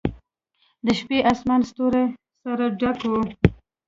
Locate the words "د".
0.85-0.87